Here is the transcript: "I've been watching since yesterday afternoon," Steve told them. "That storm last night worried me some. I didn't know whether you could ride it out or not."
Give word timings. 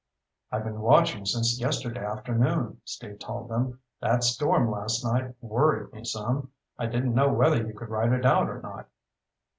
"I've 0.51 0.63
been 0.63 0.81
watching 0.81 1.25
since 1.27 1.59
yesterday 1.61 2.03
afternoon," 2.03 2.81
Steve 2.85 3.19
told 3.19 3.49
them. 3.49 3.81
"That 3.99 4.23
storm 4.23 4.71
last 4.71 5.05
night 5.05 5.35
worried 5.41 5.93
me 5.93 6.05
some. 6.05 6.49
I 6.75 6.87
didn't 6.87 7.13
know 7.13 7.31
whether 7.31 7.63
you 7.63 7.75
could 7.75 7.89
ride 7.89 8.11
it 8.11 8.25
out 8.25 8.49
or 8.49 8.59
not." 8.63 8.89